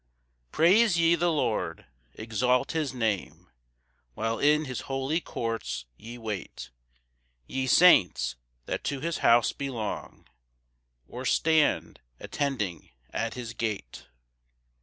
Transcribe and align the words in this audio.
1 0.01 0.07
Praise 0.51 0.97
ye 0.97 1.13
the 1.13 1.31
Lord, 1.31 1.85
exalt 2.15 2.71
his 2.71 2.91
Name, 2.91 3.51
While 4.15 4.39
in 4.39 4.65
his 4.65 4.81
holy 4.89 5.19
courts 5.21 5.85
ye 5.95 6.17
wait, 6.17 6.71
Ye 7.45 7.67
saints, 7.67 8.35
that 8.65 8.83
to 8.85 8.99
his 8.99 9.19
house 9.19 9.53
belong, 9.53 10.25
Or 11.07 11.23
stand 11.23 11.99
attending 12.19 12.89
at 13.11 13.35
his 13.35 13.53
gate. 13.53 14.07